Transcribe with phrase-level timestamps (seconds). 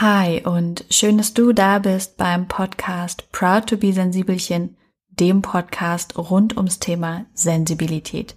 [0.00, 4.78] Hi und schön, dass du da bist beim Podcast Proud to be Sensibelchen,
[5.10, 8.34] dem Podcast rund ums Thema Sensibilität.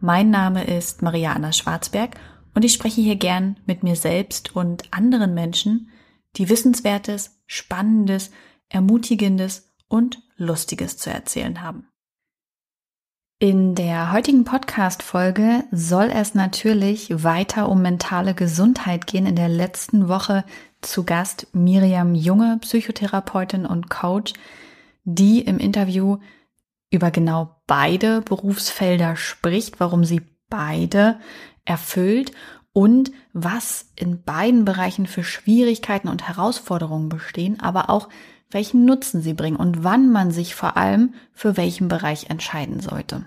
[0.00, 2.16] Mein Name ist Maria Anna Schwarzberg
[2.56, 5.88] und ich spreche hier gern mit mir selbst und anderen Menschen,
[6.34, 8.32] die Wissenswertes, Spannendes,
[8.68, 11.86] Ermutigendes und Lustiges zu erzählen haben.
[13.44, 19.26] In der heutigen Podcast-Folge soll es natürlich weiter um mentale Gesundheit gehen.
[19.26, 20.44] In der letzten Woche
[20.80, 24.32] zu Gast Miriam Junge, Psychotherapeutin und Coach,
[25.04, 26.16] die im Interview
[26.90, 31.20] über genau beide Berufsfelder spricht, warum sie beide
[31.66, 32.32] erfüllt
[32.72, 38.08] und was in beiden Bereichen für Schwierigkeiten und Herausforderungen bestehen, aber auch
[38.50, 43.26] welchen Nutzen sie bringen und wann man sich vor allem für welchen Bereich entscheiden sollte.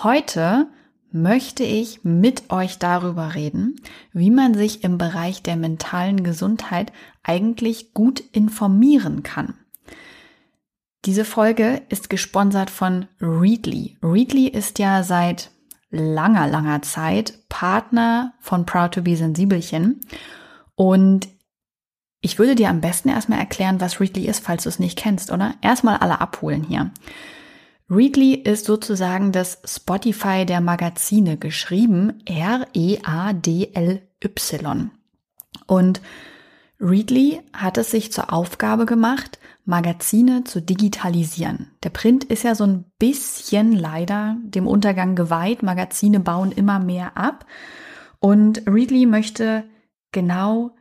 [0.00, 0.68] Heute
[1.12, 3.76] möchte ich mit euch darüber reden,
[4.12, 6.92] wie man sich im Bereich der mentalen Gesundheit
[7.22, 9.54] eigentlich gut informieren kann.
[11.04, 13.98] Diese Folge ist gesponsert von Readly.
[14.02, 15.50] Readly ist ja seit
[15.90, 20.00] langer, langer Zeit Partner von Proud to be Sensibelchen.
[20.74, 21.28] Und
[22.22, 25.30] ich würde dir am besten erstmal erklären, was Readly ist, falls du es nicht kennst,
[25.30, 25.54] oder?
[25.60, 26.90] Erstmal alle abholen hier.
[27.94, 32.90] Readly ist sozusagen das Spotify der Magazine geschrieben, R-E-A-D-L-Y.
[35.66, 36.00] Und
[36.80, 41.70] Readly hat es sich zur Aufgabe gemacht, Magazine zu digitalisieren.
[41.82, 45.62] Der Print ist ja so ein bisschen leider dem Untergang geweiht.
[45.62, 47.44] Magazine bauen immer mehr ab.
[48.20, 49.64] Und Readly möchte
[50.12, 50.74] genau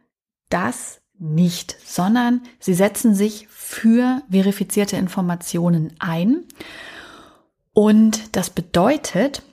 [0.48, 6.46] das nicht, sondern sie setzen sich für verifizierte Informationen ein
[7.74, 9.44] und das bedeutet,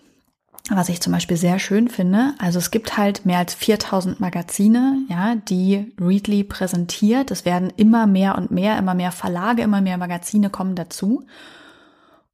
[0.70, 5.02] was ich zum Beispiel sehr schön finde, also es gibt halt mehr als 4000 Magazine,
[5.08, 7.30] ja, die Readly präsentiert.
[7.30, 11.24] Es werden immer mehr und mehr, immer mehr Verlage, immer mehr Magazine kommen dazu.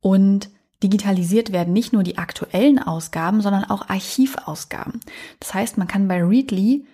[0.01, 0.51] Und
[0.83, 5.01] digitalisiert werden nicht nur die aktuellen Ausgaben, sondern auch Archivausgaben.
[5.39, 6.87] Das heißt, man kann bei Readly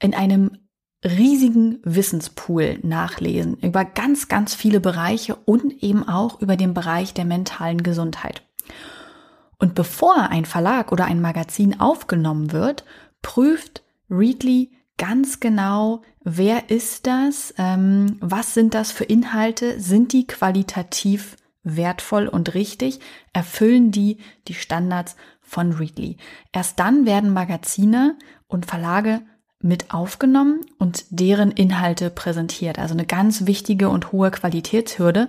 [0.00, 0.58] in einem
[1.04, 7.24] riesigen Wissenspool nachlesen über ganz, ganz viele Bereiche und eben auch über den Bereich der
[7.24, 8.42] mentalen Gesundheit.
[9.58, 12.84] Und bevor ein Verlag oder ein Magazin aufgenommen wird,
[13.22, 20.26] prüft Readly ganz genau, wer ist das, ähm, was sind das für Inhalte, sind die
[20.26, 23.00] qualitativ wertvoll und richtig,
[23.32, 26.16] erfüllen die die Standards von Readly.
[26.52, 28.16] Erst dann werden Magazine
[28.46, 29.22] und Verlage
[29.60, 32.78] mit aufgenommen und deren Inhalte präsentiert.
[32.78, 35.28] Also eine ganz wichtige und hohe Qualitätshürde.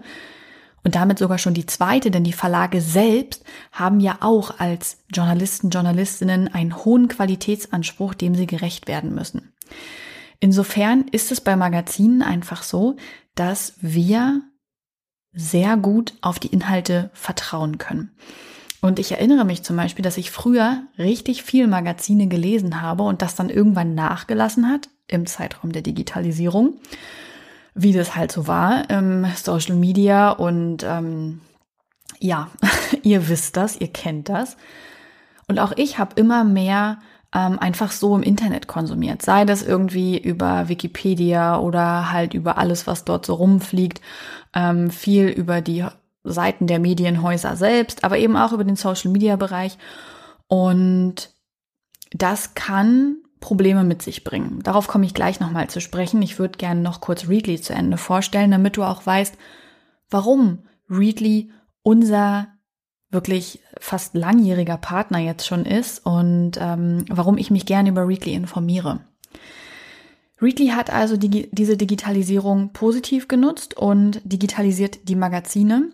[0.83, 5.71] Und damit sogar schon die zweite, denn die Verlage selbst haben ja auch als Journalisten,
[5.71, 9.51] Journalistinnen einen hohen Qualitätsanspruch, dem sie gerecht werden müssen.
[10.39, 12.95] Insofern ist es bei Magazinen einfach so,
[13.35, 14.41] dass wir
[15.33, 18.11] sehr gut auf die Inhalte vertrauen können.
[18.81, 23.21] Und ich erinnere mich zum Beispiel, dass ich früher richtig viel Magazine gelesen habe und
[23.21, 26.75] das dann irgendwann nachgelassen hat im Zeitraum der Digitalisierung,
[27.73, 31.41] wie das halt so war, im Social Media und ähm,
[32.19, 32.49] ja,
[33.03, 34.55] ihr wisst das, ihr kennt das.
[35.47, 36.99] Und auch ich habe immer mehr
[37.33, 42.87] ähm, einfach so im Internet konsumiert, sei das irgendwie über Wikipedia oder halt über alles,
[42.87, 44.01] was dort so rumfliegt,
[44.53, 45.85] ähm, viel über die
[46.23, 49.77] Seiten der Medienhäuser selbst, aber eben auch über den Social-Media-Bereich.
[50.47, 51.31] Und
[52.11, 54.61] das kann Probleme mit sich bringen.
[54.63, 56.21] Darauf komme ich gleich nochmal zu sprechen.
[56.21, 59.37] Ich würde gerne noch kurz Readly zu Ende vorstellen, damit du auch weißt,
[60.09, 61.51] warum Readly
[61.83, 62.47] unser
[63.11, 68.33] wirklich fast langjähriger Partner jetzt schon ist und ähm, warum ich mich gerne über Readly
[68.33, 68.99] informiere.
[70.41, 75.91] Readly hat also die, diese Digitalisierung positiv genutzt und digitalisiert die Magazine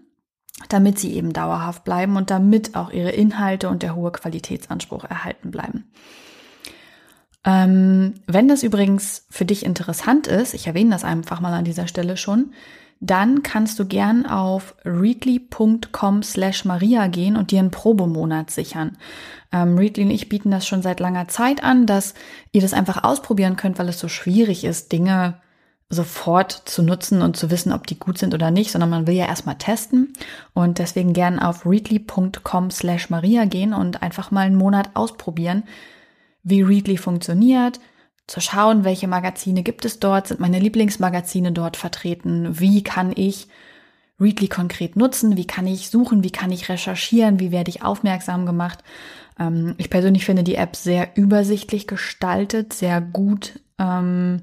[0.70, 5.52] damit sie eben dauerhaft bleiben und damit auch ihre Inhalte und der hohe Qualitätsanspruch erhalten
[5.52, 5.86] bleiben.
[7.44, 11.88] Ähm, wenn das übrigens für dich interessant ist, ich erwähne das einfach mal an dieser
[11.88, 12.52] Stelle schon,
[13.00, 18.98] dann kannst du gern auf readly.com slash Maria gehen und dir einen Probemonat sichern.
[19.52, 22.16] Ähm, Readly und ich bieten das schon seit langer Zeit an, dass
[22.52, 25.36] ihr das einfach ausprobieren könnt, weil es so schwierig ist, Dinge
[25.90, 29.16] sofort zu nutzen und zu wissen, ob die gut sind oder nicht, sondern man will
[29.16, 30.14] ja erstmal testen
[30.54, 35.64] und deswegen gern auf readly.com slash Maria gehen und einfach mal einen Monat ausprobieren,
[36.44, 37.80] wie Readly funktioniert,
[38.28, 43.48] zu schauen, welche Magazine gibt es dort, sind meine Lieblingsmagazine dort vertreten, wie kann ich
[44.20, 48.46] Readly konkret nutzen, wie kann ich suchen, wie kann ich recherchieren, wie werde ich aufmerksam
[48.46, 48.84] gemacht.
[49.38, 54.42] Ähm, ich persönlich finde die App sehr übersichtlich gestaltet, sehr gut ähm,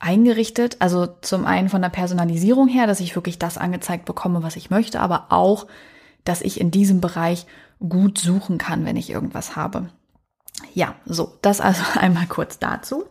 [0.00, 0.76] eingerichtet.
[0.80, 4.70] Also zum einen von der Personalisierung her, dass ich wirklich das angezeigt bekomme, was ich
[4.70, 5.66] möchte, aber auch,
[6.24, 7.46] dass ich in diesem Bereich
[7.86, 9.88] gut suchen kann, wenn ich irgendwas habe.
[10.74, 13.04] Ja, so, das also einmal kurz dazu.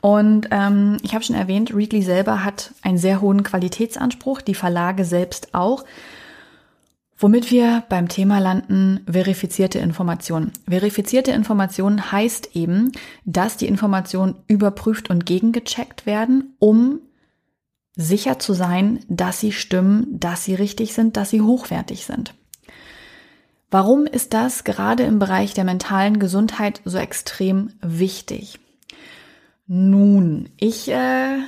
[0.00, 5.04] Und ähm, ich habe schon erwähnt, Readly selber hat einen sehr hohen Qualitätsanspruch, die Verlage
[5.04, 5.84] selbst auch.
[7.20, 10.52] Womit wir beim Thema landen, verifizierte Informationen.
[10.68, 12.92] Verifizierte Informationen heißt eben,
[13.24, 17.00] dass die Informationen überprüft und gegengecheckt werden, um
[17.96, 22.34] sicher zu sein, dass sie stimmen, dass sie richtig sind, dass sie hochwertig sind.
[23.68, 28.60] Warum ist das gerade im Bereich der mentalen Gesundheit so extrem wichtig?
[29.66, 31.38] Nun, ich äh,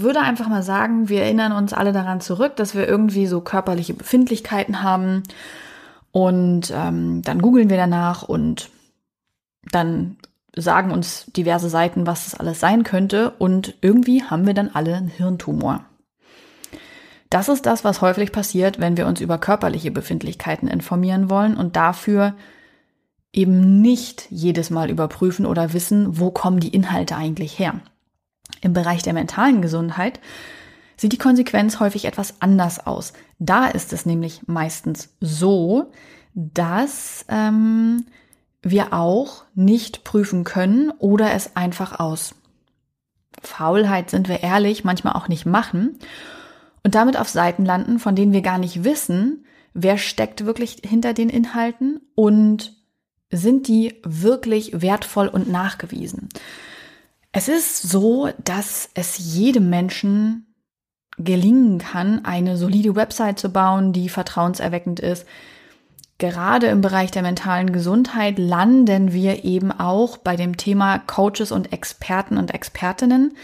[0.00, 3.94] würde einfach mal sagen, wir erinnern uns alle daran zurück, dass wir irgendwie so körperliche
[3.94, 5.22] Befindlichkeiten haben
[6.12, 8.70] und ähm, dann googeln wir danach und
[9.70, 10.16] dann
[10.56, 14.96] sagen uns diverse Seiten, was das alles sein könnte und irgendwie haben wir dann alle
[14.96, 15.84] einen Hirntumor.
[17.30, 21.76] Das ist das, was häufig passiert, wenn wir uns über körperliche Befindlichkeiten informieren wollen und
[21.76, 22.34] dafür
[23.32, 27.74] eben nicht jedes Mal überprüfen oder wissen, wo kommen die Inhalte eigentlich her.
[28.66, 30.18] Im Bereich der mentalen Gesundheit
[30.96, 33.12] sieht die Konsequenz häufig etwas anders aus.
[33.38, 35.92] Da ist es nämlich meistens so,
[36.34, 38.06] dass ähm,
[38.62, 42.34] wir auch nicht prüfen können oder es einfach aus
[43.40, 46.00] Faulheit, sind wir ehrlich, manchmal auch nicht machen
[46.82, 51.14] und damit auf Seiten landen, von denen wir gar nicht wissen, wer steckt wirklich hinter
[51.14, 52.74] den Inhalten und
[53.30, 56.30] sind die wirklich wertvoll und nachgewiesen.
[57.36, 60.54] Es ist so, dass es jedem Menschen
[61.18, 65.26] gelingen kann, eine solide Website zu bauen, die vertrauenserweckend ist.
[66.16, 71.74] Gerade im Bereich der mentalen Gesundheit landen wir eben auch bei dem Thema Coaches und
[71.74, 73.36] Experten und Expertinnen.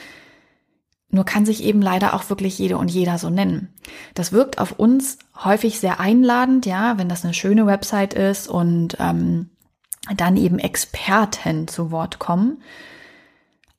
[1.10, 3.74] Nur kann sich eben leider auch wirklich jede und jeder so nennen.
[4.14, 8.96] Das wirkt auf uns häufig sehr einladend, ja, wenn das eine schöne Website ist und
[8.98, 9.50] ähm,
[10.16, 12.62] dann eben Experten zu Wort kommen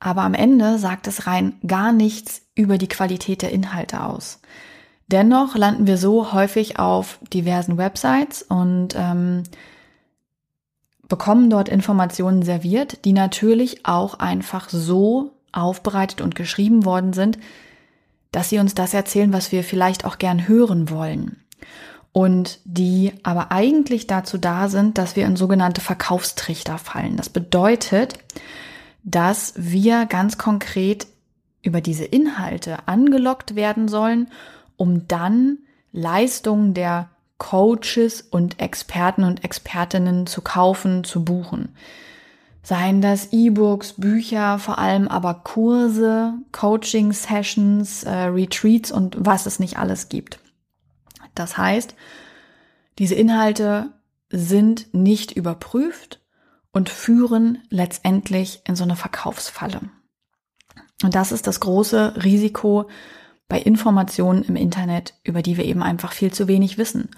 [0.04, 4.38] aber am Ende sagt es rein gar nichts über die Qualität der Inhalte aus.
[5.06, 9.44] Dennoch landen wir so häufig auf diversen Websites und ähm,
[11.08, 17.38] bekommen dort Informationen serviert, die natürlich auch einfach so aufbereitet und geschrieben worden sind,
[18.30, 21.42] dass sie uns das erzählen, was wir vielleicht auch gern hören wollen.
[22.12, 27.16] Und die aber eigentlich dazu da sind, dass wir in sogenannte Verkaufstrichter fallen.
[27.16, 28.18] Das bedeutet,
[29.04, 31.06] dass wir ganz konkret
[31.62, 34.28] über diese Inhalte angelockt werden sollen,
[34.76, 35.58] um dann
[35.92, 41.74] Leistungen der Coaches und Experten und Expertinnen zu kaufen, zu buchen.
[42.62, 49.78] Seien das E-Books, Bücher, vor allem aber Kurse, Coaching-Sessions, äh, Retreats und was es nicht
[49.78, 50.38] alles gibt.
[51.34, 51.94] Das heißt,
[52.98, 53.90] diese Inhalte
[54.30, 56.20] sind nicht überprüft
[56.74, 59.80] und führen letztendlich in so eine Verkaufsfalle.
[61.02, 62.90] Und das ist das große Risiko
[63.48, 67.10] bei Informationen im Internet, über die wir eben einfach viel zu wenig wissen.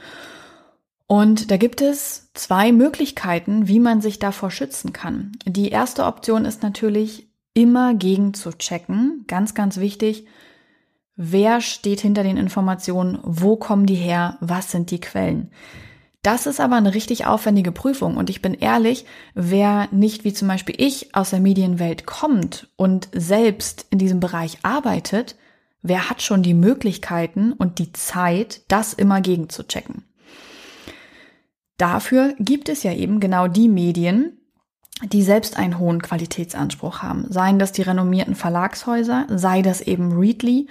[1.06, 5.32] Und da gibt es zwei Möglichkeiten, wie man sich davor schützen kann.
[5.46, 9.24] Die erste Option ist natürlich immer gegen zu checken.
[9.26, 10.26] Ganz, ganz wichtig.
[11.14, 13.18] Wer steht hinter den Informationen?
[13.22, 14.36] Wo kommen die her?
[14.40, 15.50] Was sind die Quellen?
[16.26, 19.04] Das ist aber eine richtig aufwendige Prüfung und ich bin ehrlich,
[19.34, 24.58] wer nicht wie zum Beispiel ich aus der Medienwelt kommt und selbst in diesem Bereich
[24.64, 25.36] arbeitet,
[25.82, 30.02] wer hat schon die Möglichkeiten und die Zeit, das immer gegenzuchecken?
[31.78, 34.36] Dafür gibt es ja eben genau die Medien,
[35.04, 37.26] die selbst einen hohen Qualitätsanspruch haben.
[37.28, 40.66] Seien das die renommierten Verlagshäuser, sei das eben Readly,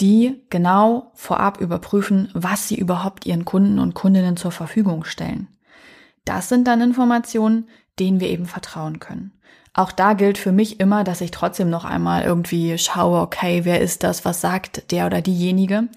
[0.00, 5.48] die genau vorab überprüfen, was sie überhaupt ihren Kunden und Kundinnen zur Verfügung stellen.
[6.24, 9.32] Das sind dann Informationen, denen wir eben vertrauen können.
[9.72, 13.80] Auch da gilt für mich immer, dass ich trotzdem noch einmal irgendwie schaue, okay, wer
[13.80, 15.88] ist das, was sagt der oder diejenige.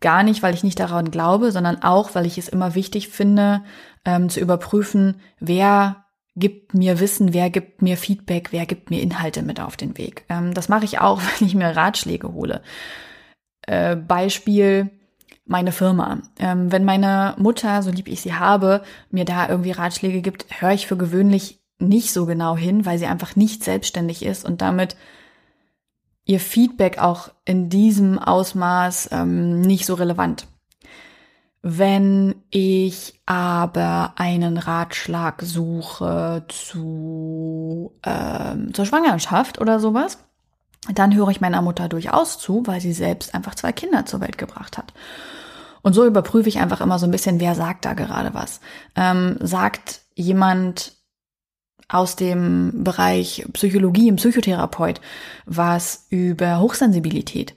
[0.00, 3.62] Gar nicht, weil ich nicht daran glaube, sondern auch, weil ich es immer wichtig finde,
[4.04, 6.01] ähm, zu überprüfen, wer
[6.34, 10.24] gibt mir Wissen, wer gibt mir Feedback, wer gibt mir Inhalte mit auf den Weg.
[10.28, 12.62] Ähm, das mache ich auch, wenn ich mir Ratschläge hole.
[13.62, 14.90] Äh, Beispiel
[15.44, 16.22] meine Firma.
[16.38, 20.72] Ähm, wenn meine Mutter, so lieb ich sie habe, mir da irgendwie Ratschläge gibt, höre
[20.72, 24.96] ich für gewöhnlich nicht so genau hin, weil sie einfach nicht selbstständig ist und damit
[26.24, 30.46] ihr Feedback auch in diesem Ausmaß ähm, nicht so relevant.
[31.62, 40.18] Wenn ich aber einen Ratschlag suche zu ähm, zur Schwangerschaft oder sowas,
[40.92, 44.38] dann höre ich meiner Mutter durchaus zu, weil sie selbst einfach zwei Kinder zur Welt
[44.38, 44.92] gebracht hat.
[45.82, 48.60] Und so überprüfe ich einfach immer so ein bisschen, wer sagt da gerade was.
[48.96, 50.94] Ähm, sagt jemand
[51.88, 55.00] aus dem Bereich Psychologie, ein Psychotherapeut,
[55.44, 57.54] was über Hochsensibilität,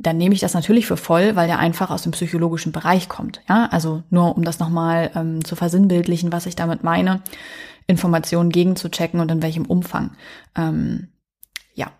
[0.00, 3.42] dann nehme ich das natürlich für voll, weil der einfach aus dem psychologischen Bereich kommt.
[3.48, 7.22] Ja, also nur um das nochmal ähm, zu versinnbildlichen, was ich damit meine,
[7.86, 10.12] Informationen gegenzuchecken und in welchem Umfang.
[10.56, 11.08] Ähm,
[11.74, 11.92] ja.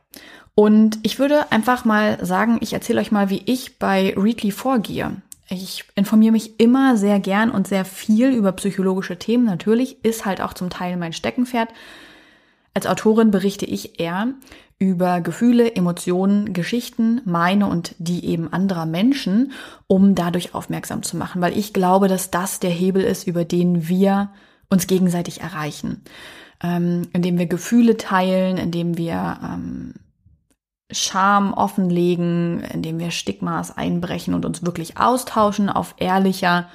[0.55, 5.17] Und ich würde einfach mal sagen, ich erzähle euch mal, wie ich bei Readly vorgehe.
[5.49, 9.45] Ich informiere mich immer sehr gern und sehr viel über psychologische Themen.
[9.45, 11.69] Natürlich ist halt auch zum Teil mein Steckenpferd.
[12.73, 14.29] Als Autorin berichte ich eher
[14.81, 19.53] über Gefühle, Emotionen, Geschichten, meine und die eben anderer Menschen,
[19.87, 23.89] um dadurch aufmerksam zu machen, weil ich glaube, dass das der Hebel ist, über den
[23.89, 24.31] wir
[24.71, 26.03] uns gegenseitig erreichen,
[26.63, 29.95] ähm, indem wir Gefühle teilen, indem wir ähm,
[30.91, 36.69] Scham offenlegen, indem wir Stigmas einbrechen und uns wirklich austauschen auf ehrlicher,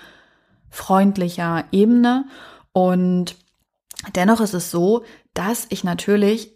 [0.70, 2.26] freundlicher Ebene.
[2.72, 3.36] Und
[4.16, 6.55] dennoch ist es so, dass ich natürlich,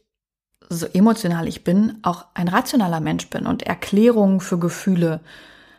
[0.69, 5.21] so emotional ich bin, auch ein rationaler Mensch bin und Erklärungen für Gefühle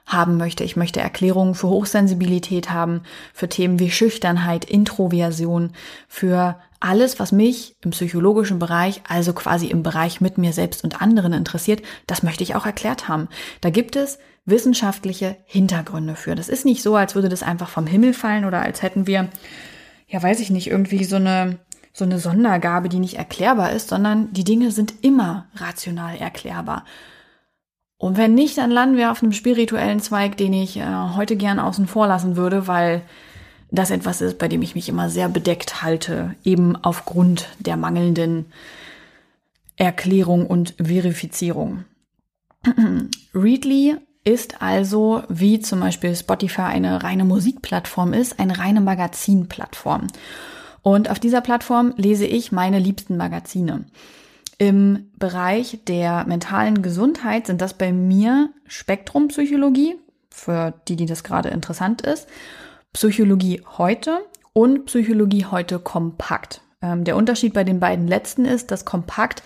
[0.05, 0.65] haben möchte.
[0.65, 5.73] Ich möchte Erklärungen für Hochsensibilität haben, für Themen wie Schüchternheit, Introversion,
[6.09, 11.01] für alles, was mich im psychologischen Bereich, also quasi im Bereich mit mir selbst und
[11.01, 13.29] anderen interessiert, das möchte ich auch erklärt haben.
[13.61, 16.35] Da gibt es wissenschaftliche Hintergründe für.
[16.35, 19.29] Das ist nicht so, als würde das einfach vom Himmel fallen oder als hätten wir,
[20.09, 21.59] ja, weiß ich nicht, irgendwie so eine,
[21.93, 26.85] so eine Sondergabe, die nicht erklärbar ist, sondern die Dinge sind immer rational erklärbar.
[27.99, 30.85] Und wenn nicht, dann landen wir auf einem spirituellen Zweig, den ich äh,
[31.17, 33.03] heute gern außen vor lassen würde, weil
[33.71, 38.47] das etwas ist, bei dem ich mich immer sehr bedeckt halte, eben aufgrund der mangelnden
[39.77, 41.85] Erklärung und Verifizierung.
[43.35, 50.09] Readly ist also, wie zum Beispiel Spotify eine reine Musikplattform ist, eine reine Magazinplattform.
[50.83, 53.85] Und auf dieser Plattform lese ich meine liebsten Magazine.
[54.59, 59.97] Im Bereich der mentalen Gesundheit sind das bei mir Spektrumpsychologie,
[60.31, 62.29] für die, die das gerade interessant ist,
[62.93, 64.21] Psychologie heute
[64.53, 66.61] und Psychologie heute kompakt.
[66.83, 69.43] Ähm, der Unterschied bei den beiden letzten ist, dass kompakt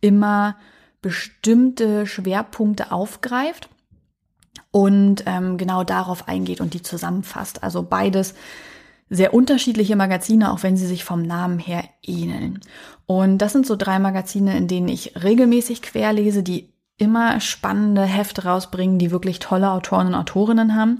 [0.00, 0.56] immer
[1.02, 3.68] bestimmte Schwerpunkte aufgreift
[4.70, 7.62] und ähm, genau darauf eingeht und die zusammenfasst.
[7.62, 8.34] Also beides
[9.10, 12.60] sehr unterschiedliche Magazine, auch wenn sie sich vom Namen her ähneln.
[13.06, 18.44] Und das sind so drei Magazine, in denen ich regelmäßig querlese, die immer spannende Hefte
[18.44, 20.98] rausbringen, die wirklich tolle Autoren und Autorinnen haben.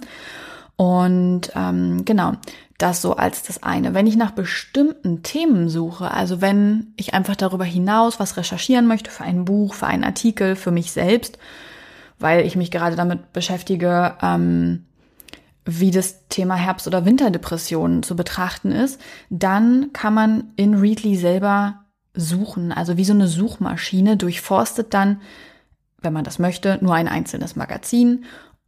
[0.77, 2.33] Und ähm, genau,
[2.79, 3.95] das so als das eine.
[3.95, 9.11] Wenn ich nach bestimmten Themen suche, also wenn ich einfach darüber hinaus was recherchieren möchte
[9.11, 11.39] für ein Buch, für einen Artikel, für mich selbst,
[12.19, 14.85] weil ich mich gerade damit beschäftige, ähm,
[15.67, 21.85] wie das Thema Herbst- oder Winterdepressionen zu betrachten ist, dann kann man in Readly selber
[22.15, 22.73] suchen.
[22.73, 25.21] Also wie so eine Suchmaschine durchforstet dann,
[26.01, 28.25] wenn man das möchte, nur ein einzelnes Magazin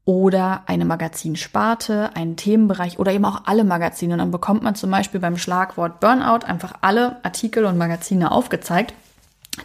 [0.07, 4.15] oder eine Magazinsparte, einen Themenbereich oder eben auch alle Magazine.
[4.15, 8.95] Und dann bekommt man zum Beispiel beim Schlagwort Burnout einfach alle Artikel und Magazine aufgezeigt,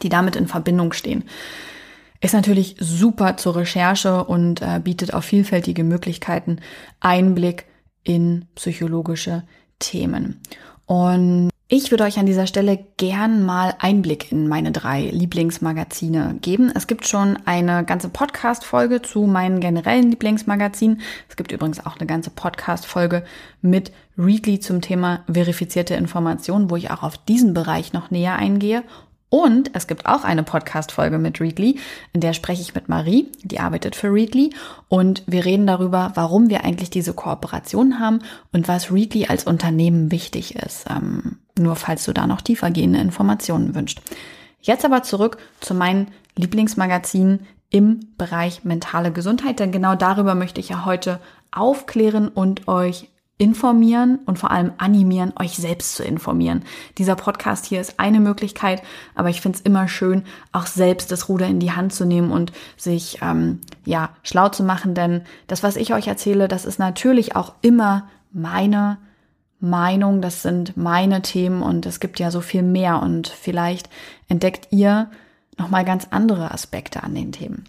[0.01, 1.23] die damit in Verbindung stehen.
[2.21, 6.59] Ist natürlich super zur Recherche und äh, bietet auch vielfältige Möglichkeiten,
[6.99, 7.65] Einblick
[8.03, 9.43] in psychologische
[9.79, 10.39] Themen.
[10.85, 16.69] Und ich würde euch an dieser Stelle gern mal Einblick in meine drei Lieblingsmagazine geben.
[16.75, 20.99] Es gibt schon eine ganze Podcast-Folge zu meinen generellen Lieblingsmagazinen.
[21.29, 23.23] Es gibt übrigens auch eine ganze Podcast-Folge
[23.61, 28.83] mit Readly zum Thema verifizierte Informationen, wo ich auch auf diesen Bereich noch näher eingehe.
[29.31, 31.79] Und es gibt auch eine Podcast-Folge mit Readly,
[32.11, 34.53] in der spreche ich mit Marie, die arbeitet für Readly.
[34.89, 38.19] Und wir reden darüber, warum wir eigentlich diese Kooperation haben
[38.51, 40.85] und was Readly als Unternehmen wichtig ist.
[40.89, 44.01] Ähm, nur falls du da noch tiefergehende Informationen wünschst.
[44.59, 50.67] Jetzt aber zurück zu meinen Lieblingsmagazinen im Bereich mentale Gesundheit, denn genau darüber möchte ich
[50.67, 51.21] ja heute
[51.51, 53.07] aufklären und euch
[53.41, 56.63] informieren und vor allem animieren, euch selbst zu informieren.
[56.99, 58.83] Dieser Podcast hier ist eine Möglichkeit,
[59.15, 60.21] aber ich finde es immer schön,
[60.51, 64.61] auch selbst das Ruder in die Hand zu nehmen und sich ähm, ja schlau zu
[64.63, 68.99] machen, denn das, was ich euch erzähle, das ist natürlich auch immer meine
[69.59, 73.89] Meinung, das sind meine Themen und es gibt ja so viel mehr und vielleicht
[74.29, 75.09] entdeckt ihr
[75.57, 77.63] noch mal ganz andere Aspekte an den Themen.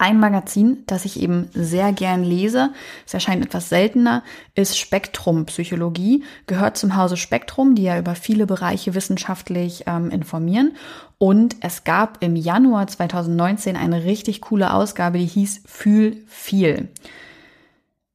[0.00, 2.70] Ein Magazin, das ich eben sehr gern lese,
[3.04, 4.22] es erscheint etwas seltener,
[4.54, 10.76] ist Spektrum Psychologie, gehört zum Hause Spektrum, die ja über viele Bereiche wissenschaftlich ähm, informieren.
[11.18, 16.88] Und es gab im Januar 2019 eine richtig coole Ausgabe, die hieß Fühl viel.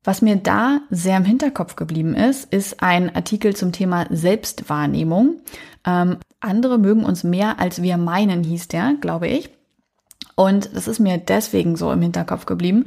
[0.05, 5.41] Was mir da sehr im Hinterkopf geblieben ist, ist ein Artikel zum Thema Selbstwahrnehmung.
[5.85, 9.49] Ähm, andere mögen uns mehr als wir meinen, hieß der, glaube ich.
[10.35, 12.85] Und das ist mir deswegen so im Hinterkopf geblieben,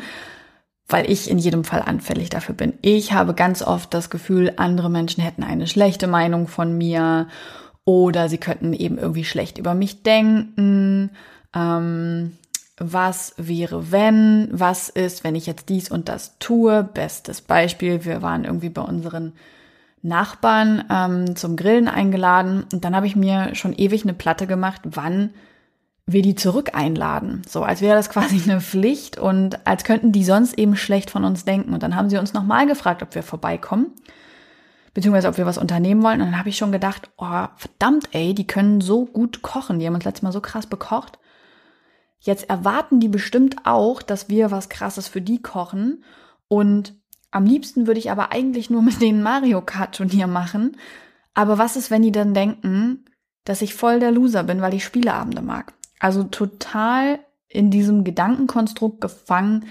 [0.88, 2.74] weil ich in jedem Fall anfällig dafür bin.
[2.82, 7.28] Ich habe ganz oft das Gefühl, andere Menschen hätten eine schlechte Meinung von mir
[7.84, 11.10] oder sie könnten eben irgendwie schlecht über mich denken.
[11.54, 12.32] Ähm,
[12.78, 14.48] was wäre, wenn?
[14.52, 16.82] Was ist, wenn ich jetzt dies und das tue?
[16.82, 19.32] Bestes Beispiel, wir waren irgendwie bei unseren
[20.02, 24.82] Nachbarn ähm, zum Grillen eingeladen und dann habe ich mir schon ewig eine Platte gemacht,
[24.84, 25.30] wann
[26.06, 27.42] wir die zurück einladen.
[27.48, 31.24] So, als wäre das quasi eine Pflicht und als könnten die sonst eben schlecht von
[31.24, 31.74] uns denken.
[31.74, 33.92] Und dann haben sie uns nochmal gefragt, ob wir vorbeikommen,
[34.94, 36.20] beziehungsweise ob wir was unternehmen wollen.
[36.20, 39.80] Und dann habe ich schon gedacht, oh, verdammt, ey, die können so gut kochen.
[39.80, 41.18] Die haben uns letztes Mal so krass bekocht.
[42.20, 46.04] Jetzt erwarten die bestimmt auch, dass wir was krasses für die kochen.
[46.48, 46.94] Und
[47.32, 50.76] am liebsten würde ich aber eigentlich nur mit denen Mario Kart Turnier machen.
[51.34, 53.04] Aber was ist, wenn die dann denken,
[53.44, 55.75] dass ich voll der Loser bin, weil ich Spieleabende mag?
[55.98, 59.66] Also total in diesem Gedankenkonstrukt gefangen,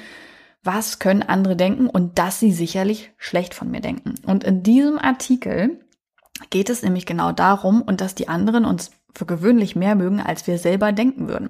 [0.64, 4.16] was können andere denken und dass sie sicherlich schlecht von mir denken.
[4.26, 5.80] Und in diesem Artikel
[6.50, 10.48] geht es nämlich genau darum und dass die anderen uns für gewöhnlich mehr mögen, als
[10.48, 11.50] wir selber denken würden.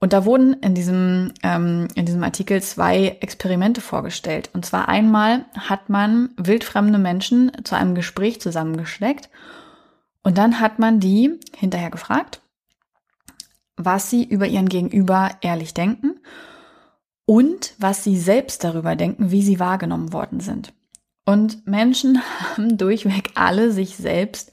[0.00, 4.50] Und da wurden in diesem, ähm, in diesem Artikel zwei Experimente vorgestellt.
[4.52, 9.30] Und zwar einmal hat man wildfremde Menschen zu einem Gespräch zusammengesteckt
[10.22, 12.40] und dann hat man die hinterher gefragt,
[13.76, 16.20] was sie über ihren Gegenüber ehrlich denken
[17.26, 20.72] und was sie selbst darüber denken, wie sie wahrgenommen worden sind.
[21.24, 24.52] Und Menschen haben durchweg alle sich selbst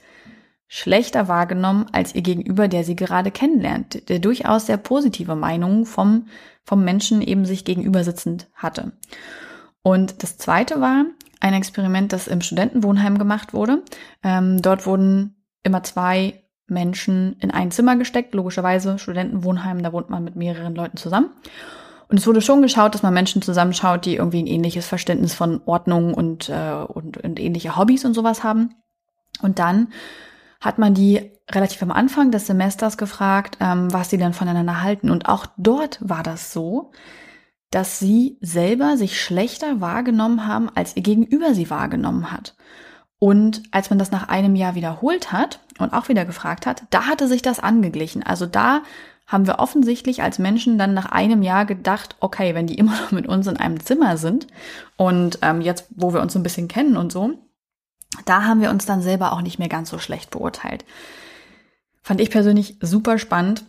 [0.68, 6.28] schlechter wahrgenommen als ihr Gegenüber, der sie gerade kennenlernt, der durchaus sehr positive Meinungen vom,
[6.64, 8.92] vom Menschen eben sich gegenüber sitzend hatte.
[9.82, 11.04] Und das zweite war
[11.40, 13.82] ein Experiment, das im Studentenwohnheim gemacht wurde.
[14.22, 16.41] Ähm, dort wurden immer zwei
[16.72, 18.34] Menschen in ein Zimmer gesteckt.
[18.34, 21.30] Logischerweise Studentenwohnheim, da wohnt man mit mehreren Leuten zusammen.
[22.08, 25.62] Und es wurde schon geschaut, dass man Menschen zusammenschaut, die irgendwie ein ähnliches Verständnis von
[25.64, 28.74] Ordnung und, äh, und, und ähnliche Hobbys und sowas haben.
[29.40, 29.88] Und dann
[30.60, 35.10] hat man die relativ am Anfang des Semesters gefragt, ähm, was sie denn voneinander halten.
[35.10, 36.92] Und auch dort war das so,
[37.70, 42.54] dass sie selber sich schlechter wahrgenommen haben, als ihr Gegenüber sie wahrgenommen hat.
[43.18, 47.06] Und als man das nach einem Jahr wiederholt hat und auch wieder gefragt hat, da
[47.06, 48.22] hatte sich das angeglichen.
[48.22, 48.82] Also da
[49.26, 53.12] haben wir offensichtlich als Menschen dann nach einem Jahr gedacht, okay, wenn die immer noch
[53.12, 54.46] mit uns in einem Zimmer sind
[54.96, 57.32] und ähm, jetzt, wo wir uns so ein bisschen kennen und so,
[58.24, 60.84] da haben wir uns dann selber auch nicht mehr ganz so schlecht beurteilt.
[62.02, 63.64] Fand ich persönlich super spannend.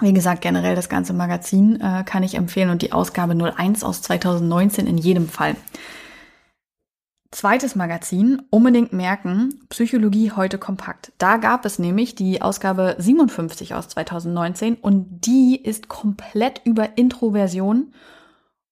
[0.00, 4.02] Wie gesagt, generell das ganze Magazin äh, kann ich empfehlen und die Ausgabe 01 aus
[4.02, 5.56] 2019 in jedem Fall.
[7.32, 11.12] Zweites Magazin, unbedingt merken, Psychologie heute kompakt.
[11.18, 17.94] Da gab es nämlich die Ausgabe 57 aus 2019 und die ist komplett über Introversion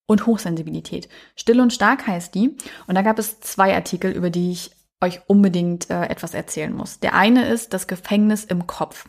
[0.07, 1.09] und Hochsensibilität.
[1.37, 2.57] Still und stark heißt die.
[2.89, 6.99] Und da gab es zwei Artikel, über die ich euch unbedingt äh, etwas erzählen muss.
[6.99, 9.05] Der eine ist das Gefängnis im Kopf.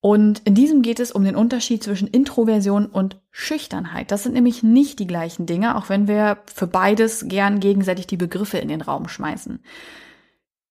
[0.00, 4.10] Und in diesem geht es um den Unterschied zwischen Introversion und Schüchternheit.
[4.10, 8.16] Das sind nämlich nicht die gleichen Dinge, auch wenn wir für beides gern gegenseitig die
[8.16, 9.60] Begriffe in den Raum schmeißen.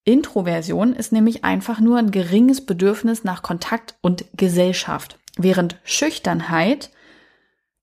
[0.05, 6.91] Introversion ist nämlich einfach nur ein geringes Bedürfnis nach Kontakt und Gesellschaft, während Schüchternheit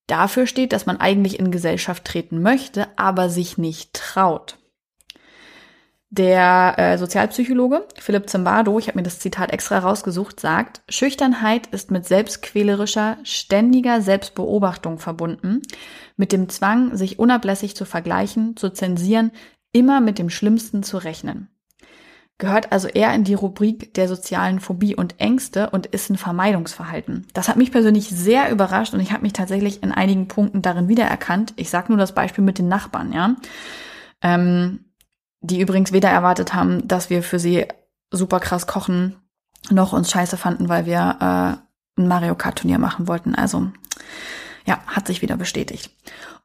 [0.06, 4.58] dafür steht, dass man eigentlich in Gesellschaft treten möchte, aber sich nicht traut.
[6.14, 11.90] Der äh, Sozialpsychologe Philipp Zimbardo, ich habe mir das Zitat extra rausgesucht, sagt, Schüchternheit ist
[11.90, 15.62] mit selbstquälerischer, ständiger Selbstbeobachtung verbunden,
[16.18, 19.30] mit dem Zwang, sich unablässig zu vergleichen, zu zensieren,
[19.72, 21.48] immer mit dem Schlimmsten zu rechnen.
[22.36, 27.26] Gehört also eher in die Rubrik der sozialen Phobie und Ängste und ist ein Vermeidungsverhalten.
[27.32, 30.88] Das hat mich persönlich sehr überrascht und ich habe mich tatsächlich in einigen Punkten darin
[30.88, 31.54] wiedererkannt.
[31.56, 33.34] Ich sage nur das Beispiel mit den Nachbarn, ja.
[34.20, 34.80] Ähm,
[35.42, 37.66] die übrigens weder erwartet haben, dass wir für sie
[38.10, 39.16] super krass kochen,
[39.70, 43.34] noch uns scheiße fanden, weil wir äh, ein Mario Kart Turnier machen wollten.
[43.34, 43.70] Also
[44.64, 45.90] ja, hat sich wieder bestätigt.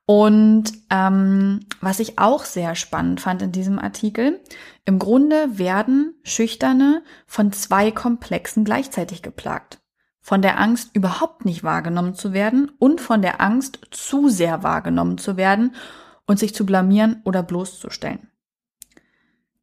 [0.05, 4.39] Und ähm, was ich auch sehr spannend fand in diesem Artikel,
[4.86, 9.79] im Grunde werden Schüchterne von zwei Komplexen gleichzeitig geplagt.
[10.27, 15.17] von der Angst, überhaupt nicht wahrgenommen zu werden und von der Angst, zu sehr wahrgenommen
[15.17, 15.73] zu werden
[16.25, 18.29] und sich zu blamieren oder bloßzustellen.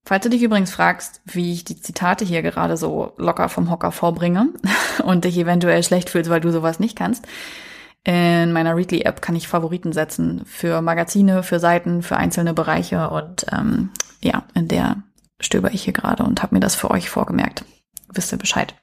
[0.07, 3.90] Falls du dich übrigens fragst, wie ich die Zitate hier gerade so locker vom Hocker
[3.90, 4.49] vorbringe
[5.05, 7.27] und dich eventuell schlecht fühlst, weil du sowas nicht kannst,
[8.07, 13.47] in meiner Readly-App kann ich Favoriten setzen für Magazine, für Seiten, für einzelne Bereiche und
[13.51, 13.90] ähm,
[14.21, 15.03] ja, in der
[15.40, 17.64] stöber ich hier gerade und habe mir das für euch vorgemerkt.
[18.12, 18.75] Wisst ihr Bescheid.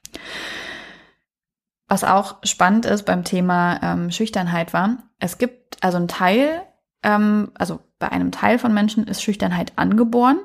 [1.88, 6.64] Was auch spannend ist beim Thema ähm, Schüchternheit war, es gibt also ein Teil,
[7.04, 10.40] ähm, also bei einem Teil von Menschen ist Schüchternheit angeboren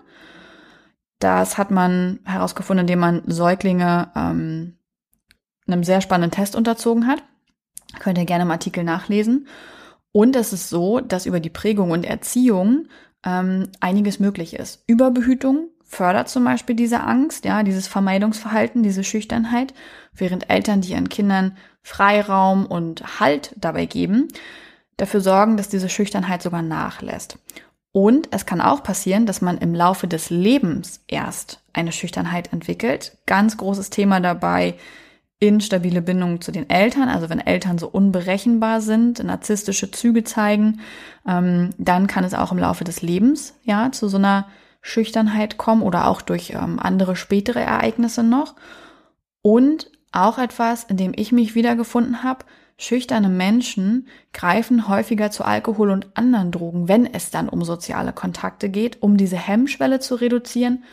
[1.19, 4.79] das hat man herausgefunden, indem man Säuglinge ähm,
[5.67, 7.23] einem sehr spannenden Test unterzogen hat.
[7.99, 9.49] Könnt ihr gerne im Artikel nachlesen.
[10.13, 12.89] Und es ist so, dass über die Prägung und Erziehung
[13.25, 14.83] ähm, einiges möglich ist.
[14.87, 19.73] Überbehütung fördert zum Beispiel diese Angst, ja, dieses Vermeidungsverhalten, diese Schüchternheit,
[20.13, 24.29] während Eltern, die ihren Kindern Freiraum und Halt dabei geben,
[24.97, 27.39] dafür sorgen, dass diese Schüchternheit sogar nachlässt.
[27.97, 33.17] Und es kann auch passieren, dass man im Laufe des Lebens erst eine Schüchternheit entwickelt.
[33.25, 34.75] Ganz großes Thema dabei,
[35.39, 37.09] instabile Bindungen zu den Eltern.
[37.09, 40.81] Also wenn Eltern so unberechenbar sind, narzisstische Züge zeigen,
[41.27, 44.47] ähm, dann kann es auch im Laufe des Lebens ja zu so einer
[44.83, 48.57] Schüchternheit kommen oder auch durch ähm, andere spätere Ereignisse noch.
[49.41, 52.45] Und auch etwas, in dem ich mich wiedergefunden habe,
[52.79, 58.69] Schüchterne Menschen greifen häufiger zu Alkohol und anderen Drogen, wenn es dann um soziale Kontakte
[58.69, 60.85] geht, um diese Hemmschwelle zu reduzieren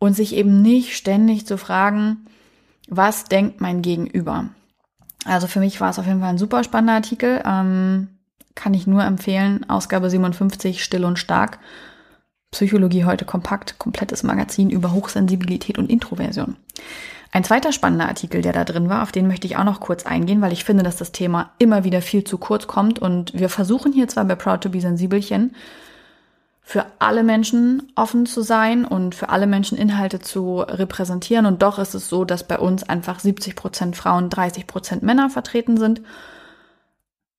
[0.00, 2.26] und sich eben nicht ständig zu fragen,
[2.88, 4.48] was denkt mein Gegenüber.
[5.24, 7.40] Also für mich war es auf jeden Fall ein super spannender Artikel.
[7.44, 8.08] Ähm,
[8.56, 9.68] kann ich nur empfehlen.
[9.68, 11.58] Ausgabe 57, Still und Stark.
[12.50, 16.56] Psychologie heute kompakt, komplettes Magazin über Hochsensibilität und Introversion.
[17.32, 20.04] Ein zweiter spannender Artikel, der da drin war, auf den möchte ich auch noch kurz
[20.04, 23.48] eingehen, weil ich finde, dass das Thema immer wieder viel zu kurz kommt und wir
[23.48, 25.54] versuchen hier zwar bei Proud to be Sensibelchen
[26.70, 31.78] für alle Menschen offen zu sein und für alle Menschen Inhalte zu repräsentieren und doch
[31.78, 36.00] ist es so, dass bei uns einfach 70 Prozent Frauen, 30 Prozent Männer vertreten sind.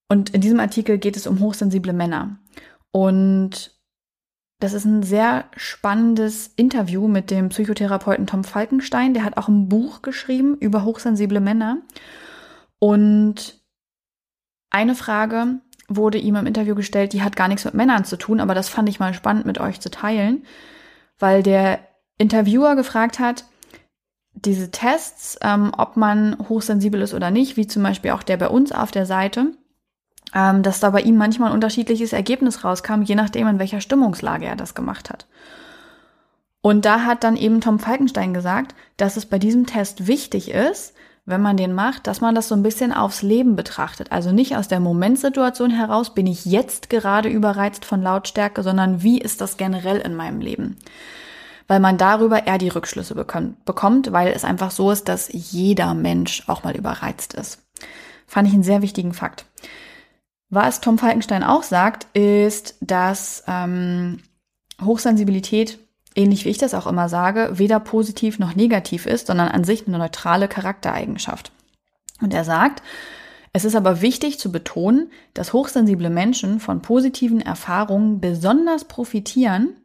[0.09, 2.35] Und in diesem Artikel geht es um hochsensible Männer.
[2.91, 3.71] Und
[4.61, 9.15] das ist ein sehr spannendes Interview mit dem Psychotherapeuten Tom Falkenstein.
[9.15, 11.77] Der hat auch ein Buch geschrieben über hochsensible Männer.
[12.77, 13.59] Und
[14.69, 18.39] eine Frage wurde ihm im Interview gestellt, die hat gar nichts mit Männern zu tun,
[18.39, 20.45] aber das fand ich mal spannend mit euch zu teilen,
[21.17, 21.79] weil der
[22.19, 23.45] Interviewer gefragt hat,
[24.33, 28.47] diese Tests, ähm, ob man hochsensibel ist oder nicht, wie zum Beispiel auch der bei
[28.47, 29.57] uns auf der Seite,
[30.33, 34.45] ähm, dass da bei ihm manchmal ein unterschiedliches Ergebnis rauskam, je nachdem, in welcher Stimmungslage
[34.45, 35.27] er das gemacht hat.
[36.61, 40.93] Und da hat dann eben Tom Falkenstein gesagt, dass es bei diesem Test wichtig ist,
[41.25, 44.11] wenn man den macht, dass man das so ein bisschen aufs Leben betrachtet.
[44.11, 49.19] Also nicht aus der Momentsituation heraus, bin ich jetzt gerade überreizt von Lautstärke, sondern wie
[49.19, 50.77] ist das generell in meinem Leben?
[51.67, 56.43] Weil man darüber eher die Rückschlüsse bekommt, weil es einfach so ist, dass jeder Mensch
[56.47, 57.59] auch mal überreizt ist.
[58.27, 59.45] Fand ich einen sehr wichtigen Fakt.
[60.53, 64.19] Was Tom Falkenstein auch sagt, ist, dass ähm,
[64.83, 65.79] Hochsensibilität,
[66.13, 69.87] ähnlich wie ich das auch immer sage, weder positiv noch negativ ist, sondern an sich
[69.87, 71.53] eine neutrale Charaktereigenschaft.
[72.21, 72.83] Und er sagt,
[73.53, 79.77] es ist aber wichtig zu betonen, dass hochsensible Menschen von positiven Erfahrungen besonders profitieren.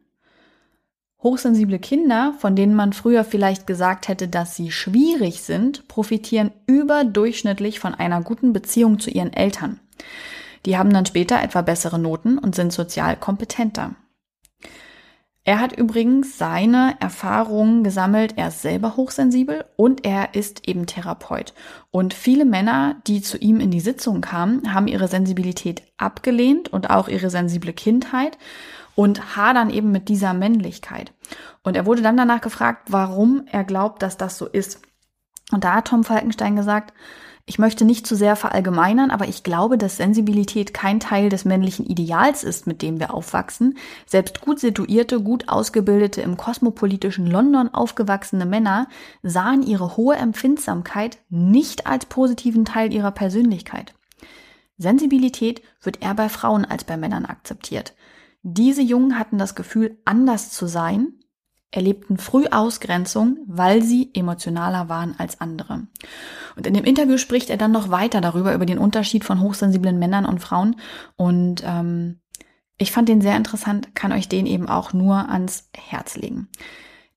[1.23, 7.79] Hochsensible Kinder, von denen man früher vielleicht gesagt hätte, dass sie schwierig sind, profitieren überdurchschnittlich
[7.79, 9.79] von einer guten Beziehung zu ihren Eltern.
[10.67, 13.95] Die haben dann später etwa bessere Noten und sind sozial kompetenter.
[15.45, 18.33] Er hat übrigens seine Erfahrungen gesammelt.
[18.35, 21.53] Er ist selber hochsensibel und er ist eben Therapeut.
[21.89, 26.89] Und viele Männer, die zu ihm in die Sitzung kamen, haben ihre Sensibilität abgelehnt und
[26.89, 28.37] auch ihre sensible Kindheit
[28.93, 31.13] und hadern eben mit dieser Männlichkeit.
[31.63, 34.81] Und er wurde dann danach gefragt, warum er glaubt, dass das so ist.
[35.53, 36.93] Und da hat Tom Falkenstein gesagt,
[37.49, 41.85] ich möchte nicht zu sehr verallgemeinern, aber ich glaube, dass Sensibilität kein Teil des männlichen
[41.85, 43.77] Ideals ist, mit dem wir aufwachsen.
[44.05, 48.89] Selbst gut situierte, gut ausgebildete, im kosmopolitischen London aufgewachsene Männer
[49.23, 53.93] sahen ihre hohe Empfindsamkeit nicht als positiven Teil ihrer Persönlichkeit.
[54.77, 57.95] Sensibilität wird eher bei Frauen als bei Männern akzeptiert.
[58.43, 61.13] Diese Jungen hatten das Gefühl, anders zu sein,
[61.71, 65.87] erlebten früh Ausgrenzung, weil sie emotionaler waren als andere.
[66.55, 69.99] Und in dem Interview spricht er dann noch weiter darüber, über den Unterschied von hochsensiblen
[69.99, 70.77] Männern und Frauen.
[71.15, 72.21] Und ähm,
[72.77, 76.47] ich fand den sehr interessant, kann euch den eben auch nur ans Herz legen.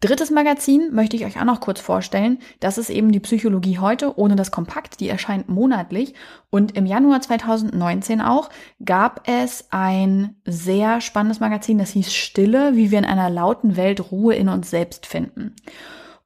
[0.00, 2.38] Drittes Magazin möchte ich euch auch noch kurz vorstellen.
[2.58, 4.98] Das ist eben die Psychologie heute ohne das Kompakt.
[5.00, 6.14] Die erscheint monatlich.
[6.48, 8.48] Und im Januar 2019 auch
[8.82, 14.10] gab es ein sehr spannendes Magazin, das hieß Stille, wie wir in einer lauten Welt
[14.10, 15.54] Ruhe in uns selbst finden.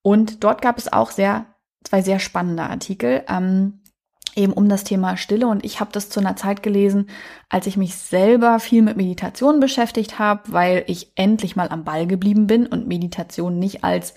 [0.02, 1.46] Und dort gab es auch sehr,
[1.82, 3.24] zwei sehr spannende Artikel.
[3.28, 3.80] Ähm,
[4.36, 5.46] eben um das Thema Stille.
[5.46, 7.08] Und ich habe das zu einer Zeit gelesen,
[7.48, 12.06] als ich mich selber viel mit Meditation beschäftigt habe, weil ich endlich mal am Ball
[12.06, 14.14] geblieben bin und Meditation nicht als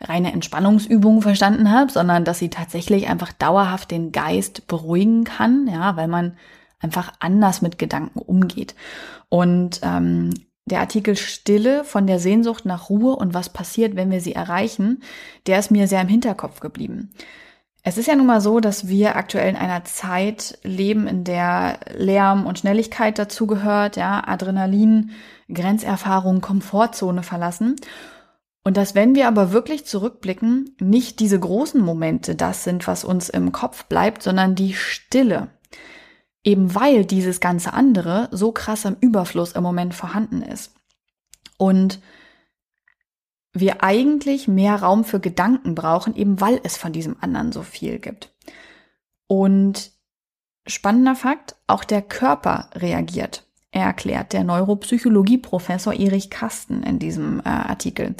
[0.00, 5.96] reine Entspannungsübung verstanden habe, sondern dass sie tatsächlich einfach dauerhaft den Geist beruhigen kann, ja,
[5.96, 6.36] weil man
[6.80, 8.74] einfach anders mit Gedanken umgeht.
[9.28, 10.30] Und ähm,
[10.66, 15.02] der Artikel Stille von der Sehnsucht nach Ruhe und was passiert, wenn wir sie erreichen,
[15.46, 17.10] der ist mir sehr im Hinterkopf geblieben.
[17.86, 21.78] Es ist ja nun mal so, dass wir aktuell in einer Zeit leben, in der
[21.94, 25.10] Lärm und Schnelligkeit dazugehört, ja, Adrenalin,
[25.52, 27.76] Grenzerfahrung, Komfortzone verlassen.
[28.64, 33.28] Und dass wenn wir aber wirklich zurückblicken, nicht diese großen Momente das sind, was uns
[33.28, 35.48] im Kopf bleibt, sondern die Stille.
[36.42, 40.74] Eben weil dieses ganze andere so krass im Überfluss im Moment vorhanden ist.
[41.58, 42.00] Und
[43.54, 48.00] wir eigentlich mehr Raum für Gedanken brauchen, eben weil es von diesem anderen so viel
[48.00, 48.34] gibt.
[49.28, 49.92] Und
[50.66, 58.14] spannender Fakt, auch der Körper reagiert, erklärt der Neuropsychologie-Professor Erich Kasten in diesem äh, Artikel.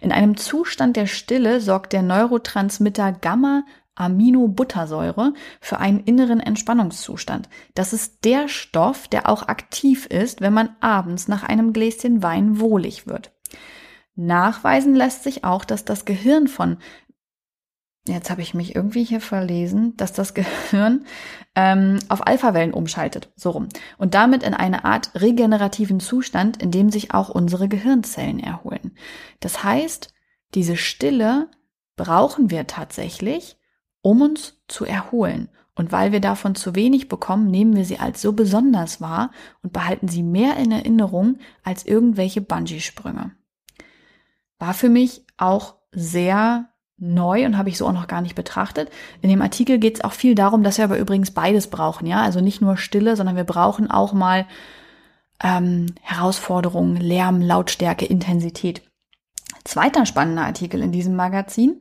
[0.00, 7.48] In einem Zustand der Stille sorgt der Neurotransmitter Gamma Aminobuttersäure für einen inneren Entspannungszustand.
[7.74, 12.60] Das ist der Stoff, der auch aktiv ist, wenn man abends nach einem Gläschen Wein
[12.60, 13.32] wohlig wird.
[14.18, 16.78] Nachweisen lässt sich auch, dass das Gehirn von,
[18.08, 21.06] jetzt habe ich mich irgendwie hier verlesen, dass das Gehirn
[21.54, 23.68] ähm, auf Alphawellen umschaltet, so rum.
[23.96, 28.96] Und damit in eine Art regenerativen Zustand, in dem sich auch unsere Gehirnzellen erholen.
[29.38, 30.12] Das heißt,
[30.54, 31.48] diese Stille
[31.96, 33.56] brauchen wir tatsächlich,
[34.02, 35.48] um uns zu erholen.
[35.76, 39.30] Und weil wir davon zu wenig bekommen, nehmen wir sie als so besonders wahr
[39.62, 43.38] und behalten sie mehr in Erinnerung als irgendwelche Bungee-Sprünge
[44.58, 46.68] war für mich auch sehr
[46.98, 48.90] neu und habe ich so auch noch gar nicht betrachtet.
[49.22, 52.22] In dem Artikel geht es auch viel darum, dass wir aber übrigens beides brauchen, ja,
[52.22, 54.46] also nicht nur Stille, sondern wir brauchen auch mal
[55.42, 58.82] ähm, Herausforderungen, Lärm, Lautstärke, Intensität.
[59.64, 61.80] Zweiter spannender Artikel in diesem Magazin.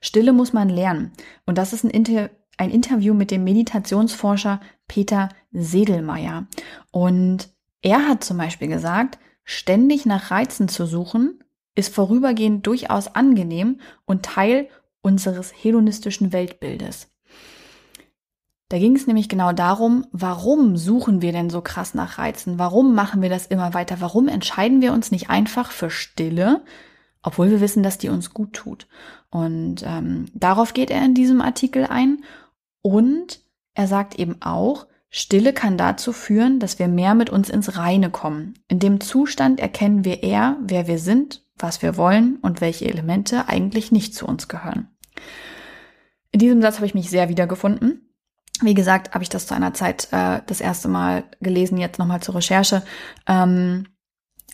[0.00, 1.12] Stille muss man lernen.
[1.46, 6.46] Und das ist ein, Inter ein Interview mit dem Meditationsforscher Peter Sedelmeier.
[6.90, 7.48] Und
[7.82, 11.42] er hat zum Beispiel gesagt, ständig nach Reizen zu suchen,
[11.80, 14.68] ist vorübergehend durchaus angenehm und Teil
[15.02, 17.08] unseres hedonistischen Weltbildes.
[18.68, 22.56] Da ging es nämlich genau darum, warum suchen wir denn so krass nach Reizen?
[22.60, 23.96] Warum machen wir das immer weiter?
[24.00, 26.62] Warum entscheiden wir uns nicht einfach für Stille,
[27.22, 28.86] obwohl wir wissen, dass die uns gut tut?
[29.28, 32.22] Und ähm, darauf geht er in diesem Artikel ein.
[32.80, 33.40] Und
[33.74, 38.10] er sagt eben auch, Stille kann dazu führen, dass wir mehr mit uns ins Reine
[38.10, 38.54] kommen.
[38.68, 43.48] In dem Zustand erkennen wir eher, wer wir sind was wir wollen und welche Elemente
[43.48, 44.88] eigentlich nicht zu uns gehören.
[46.32, 48.14] In diesem Satz habe ich mich sehr wiedergefunden.
[48.62, 52.20] Wie gesagt, habe ich das zu einer Zeit äh, das erste Mal gelesen, jetzt nochmal
[52.20, 52.82] zur Recherche,
[53.26, 53.86] ähm,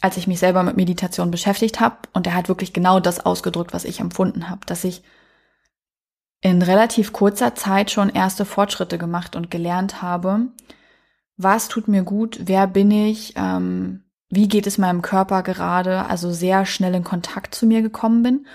[0.00, 1.96] als ich mich selber mit Meditation beschäftigt habe.
[2.12, 5.02] Und er hat wirklich genau das ausgedrückt, was ich empfunden habe, dass ich
[6.40, 10.48] in relativ kurzer Zeit schon erste Fortschritte gemacht und gelernt habe,
[11.36, 16.32] was tut mir gut, wer bin ich, ähm, wie geht es meinem Körper gerade, also
[16.32, 18.46] sehr schnell in Kontakt zu mir gekommen bin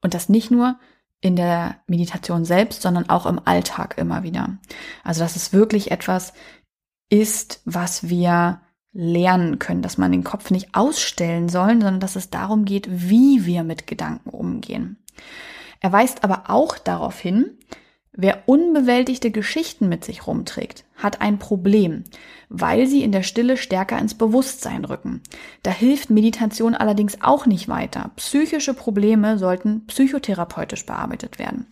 [0.00, 0.78] und das nicht nur
[1.20, 4.58] in der Meditation selbst, sondern auch im Alltag immer wieder.
[5.04, 6.32] Also dass es wirklich etwas
[7.10, 8.60] ist, was wir
[8.92, 13.44] lernen können, dass man den Kopf nicht ausstellen sollen, sondern dass es darum geht, wie
[13.44, 14.96] wir mit Gedanken umgehen.
[15.80, 17.58] Er weist aber auch darauf hin,
[18.20, 22.02] Wer unbewältigte Geschichten mit sich rumträgt, hat ein Problem,
[22.48, 25.22] weil sie in der Stille stärker ins Bewusstsein rücken.
[25.62, 28.10] Da hilft Meditation allerdings auch nicht weiter.
[28.16, 31.66] Psychische Probleme sollten psychotherapeutisch bearbeitet werden.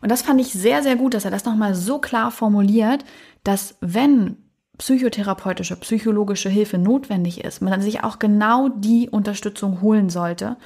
[0.00, 3.04] Und das fand ich sehr, sehr gut, dass er das nochmal so klar formuliert,
[3.42, 4.36] dass wenn
[4.78, 10.56] psychotherapeutische, psychologische Hilfe notwendig ist, man sich auch genau die Unterstützung holen sollte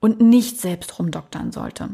[0.00, 1.90] und nicht selbst rumdoktern sollte.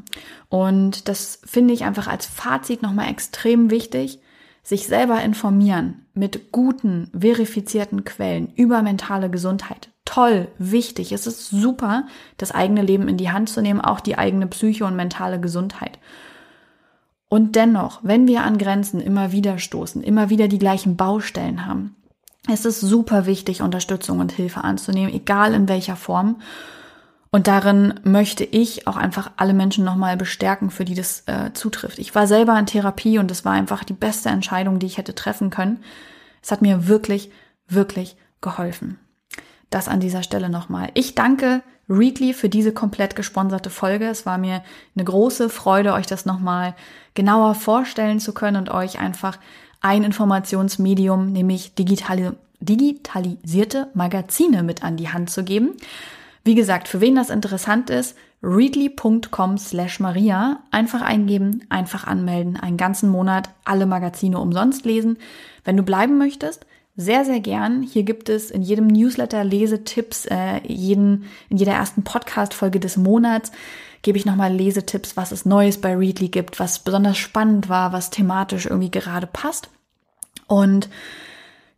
[0.49, 4.21] Und das finde ich einfach als Fazit nochmal extrem wichtig,
[4.63, 9.91] sich selber informieren mit guten, verifizierten Quellen über mentale Gesundheit.
[10.05, 11.13] Toll, wichtig.
[11.13, 14.85] Es ist super, das eigene Leben in die Hand zu nehmen, auch die eigene Psyche
[14.85, 15.99] und mentale Gesundheit.
[17.29, 21.97] Und dennoch, wenn wir an Grenzen immer wieder stoßen, immer wieder die gleichen Baustellen haben,
[22.47, 26.43] es ist super wichtig, Unterstützung und Hilfe anzunehmen, egal in welcher Form.
[27.35, 31.99] Und darin möchte ich auch einfach alle Menschen nochmal bestärken, für die das äh, zutrifft.
[31.99, 35.15] Ich war selber in Therapie und es war einfach die beste Entscheidung, die ich hätte
[35.15, 35.83] treffen können.
[36.43, 37.31] Es hat mir wirklich,
[37.67, 38.99] wirklich geholfen.
[39.71, 40.91] Das an dieser Stelle nochmal.
[40.93, 44.09] Ich danke Readly für diese komplett gesponserte Folge.
[44.09, 44.63] Es war mir
[44.95, 46.75] eine große Freude, euch das nochmal
[47.15, 49.39] genauer vorstellen zu können und euch einfach
[49.81, 55.79] ein Informationsmedium, nämlich digitale, digitalisierte Magazine mit an die Hand zu geben.
[56.45, 60.63] Wie gesagt, für wen das interessant ist, readly.com slash Maria.
[60.71, 65.19] Einfach eingeben, einfach anmelden, einen ganzen Monat alle Magazine umsonst lesen.
[65.65, 67.83] Wenn du bleiben möchtest, sehr, sehr gern.
[67.83, 73.53] Hier gibt es in jedem Newsletter Lesetipps, äh, jeden, in jeder ersten Podcast-Folge des Monats
[74.03, 78.11] gebe ich nochmal Lesetipps, was es Neues bei Readly gibt, was besonders spannend war, was
[78.11, 79.71] thematisch irgendwie gerade passt.
[80.49, 80.89] Und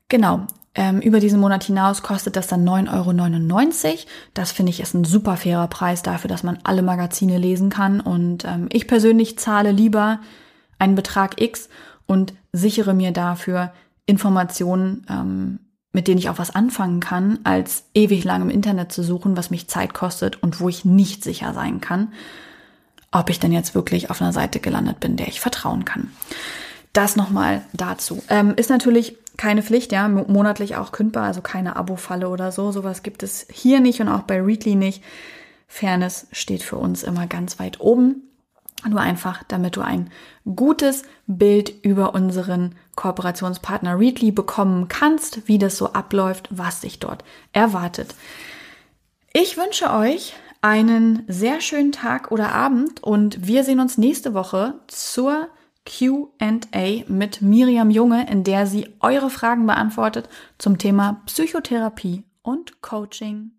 [0.09, 3.98] genau, ähm, über diesen Monat hinaus kostet das dann 9,99 Euro.
[4.34, 8.00] Das finde ich ist ein super fairer Preis dafür, dass man alle Magazine lesen kann.
[8.00, 10.20] Und ähm, ich persönlich zahle lieber
[10.78, 11.68] einen Betrag X
[12.06, 13.72] und sichere mir dafür
[14.06, 15.60] Informationen, ähm,
[15.92, 19.50] mit denen ich auch was anfangen kann, als ewig lang im Internet zu suchen, was
[19.50, 22.12] mich Zeit kostet und wo ich nicht sicher sein kann,
[23.12, 26.10] ob ich denn jetzt wirklich auf einer Seite gelandet bin, der ich vertrauen kann.
[26.92, 28.24] Das nochmal dazu.
[28.28, 32.73] Ähm, ist natürlich keine Pflicht, ja, monatlich auch kündbar, also keine Abo-Falle oder so.
[32.73, 35.03] Sowas gibt es hier nicht und auch bei Readly nicht.
[35.66, 38.23] Fairness steht für uns immer ganz weit oben.
[38.88, 40.11] Nur einfach, damit du ein
[40.55, 47.25] gutes Bild über unseren Kooperationspartner Readly bekommen kannst, wie das so abläuft, was dich dort
[47.53, 48.14] erwartet.
[49.33, 54.75] Ich wünsche euch einen sehr schönen Tag oder Abend und wir sehen uns nächste Woche
[54.87, 55.49] zur
[55.87, 63.53] QA mit Miriam Junge, in der sie eure Fragen beantwortet zum Thema Psychotherapie und Coaching.